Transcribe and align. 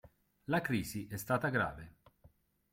La 0.45 0.61
crisi 0.61 1.05
è 1.05 1.15
stata 1.15 1.49
grave”. 1.49 1.97